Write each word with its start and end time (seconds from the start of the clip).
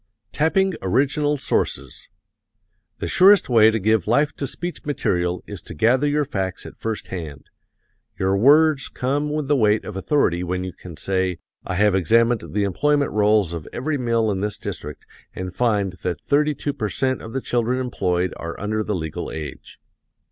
Tapping 0.31 0.73
Original 0.81 1.37
Sources 1.37 2.07
The 2.97 3.07
surest 3.07 3.49
way 3.49 3.69
to 3.69 3.77
give 3.77 4.07
life 4.07 4.33
to 4.37 4.47
speech 4.47 4.83
material 4.83 5.43
is 5.45 5.61
to 5.61 5.75
gather 5.75 6.07
your 6.07 6.25
facts 6.25 6.65
at 6.65 6.79
first 6.79 7.09
hand. 7.09 7.51
Your 8.19 8.35
words 8.35 8.87
come 8.87 9.31
with 9.31 9.47
the 9.47 9.55
weight 9.55 9.85
of 9.85 9.95
authority 9.95 10.41
when 10.43 10.63
you 10.63 10.73
can 10.73 10.97
say, 10.97 11.37
"I 11.67 11.75
have 11.75 11.93
examined 11.93 12.41
the 12.49 12.63
employment 12.63 13.11
rolls 13.11 13.53
of 13.53 13.67
every 13.71 13.99
mill 13.99 14.31
in 14.31 14.39
this 14.41 14.57
district 14.57 15.05
and 15.35 15.53
find 15.53 15.93
that 16.01 16.19
thirty 16.19 16.55
two 16.55 16.73
per 16.73 16.89
cent 16.89 17.21
of 17.21 17.33
the 17.33 17.39
children 17.41 17.79
employed 17.79 18.33
are 18.37 18.59
under 18.59 18.81
the 18.81 18.95
legal 18.95 19.29
age." 19.29 19.79